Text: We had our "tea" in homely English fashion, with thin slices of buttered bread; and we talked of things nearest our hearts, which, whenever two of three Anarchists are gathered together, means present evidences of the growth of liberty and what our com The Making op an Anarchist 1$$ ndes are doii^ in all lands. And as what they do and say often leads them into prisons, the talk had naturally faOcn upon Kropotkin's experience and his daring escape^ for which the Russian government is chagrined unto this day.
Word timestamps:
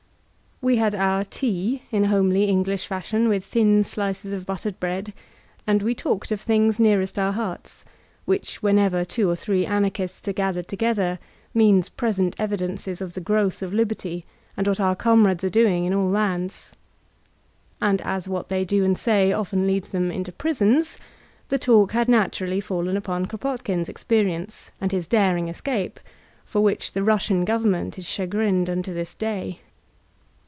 We 0.63 0.77
had 0.77 0.93
our 0.93 1.23
"tea" 1.25 1.81
in 1.91 2.03
homely 2.03 2.43
English 2.43 2.85
fashion, 2.85 3.27
with 3.29 3.43
thin 3.43 3.83
slices 3.83 4.31
of 4.31 4.45
buttered 4.45 4.79
bread; 4.79 5.11
and 5.65 5.81
we 5.81 5.95
talked 5.95 6.29
of 6.31 6.39
things 6.39 6.79
nearest 6.79 7.17
our 7.17 7.31
hearts, 7.31 7.83
which, 8.25 8.61
whenever 8.61 9.03
two 9.03 9.31
of 9.31 9.39
three 9.39 9.65
Anarchists 9.65 10.27
are 10.27 10.33
gathered 10.33 10.67
together, 10.67 11.17
means 11.55 11.89
present 11.89 12.35
evidences 12.37 13.01
of 13.01 13.15
the 13.15 13.21
growth 13.21 13.63
of 13.63 13.73
liberty 13.73 14.23
and 14.55 14.67
what 14.67 14.79
our 14.79 14.95
com 14.95 15.23
The 15.23 15.29
Making 15.29 15.33
op 15.33 15.39
an 15.41 15.45
Anarchist 15.47 15.51
1$$ 15.51 15.51
ndes 15.51 15.79
are 15.79 15.79
doii^ 15.79 15.87
in 15.87 15.93
all 15.95 16.09
lands. 16.11 16.71
And 17.81 18.01
as 18.01 18.27
what 18.29 18.49
they 18.49 18.63
do 18.63 18.85
and 18.85 18.95
say 18.95 19.31
often 19.31 19.65
leads 19.65 19.89
them 19.89 20.11
into 20.11 20.31
prisons, 20.31 20.99
the 21.49 21.57
talk 21.57 21.93
had 21.93 22.07
naturally 22.07 22.61
faOcn 22.61 22.95
upon 22.95 23.25
Kropotkin's 23.25 23.89
experience 23.89 24.69
and 24.79 24.91
his 24.91 25.07
daring 25.07 25.47
escape^ 25.47 25.95
for 26.45 26.61
which 26.61 26.91
the 26.91 27.01
Russian 27.01 27.45
government 27.45 27.97
is 27.97 28.07
chagrined 28.07 28.69
unto 28.69 28.93
this 28.93 29.15
day. 29.15 29.61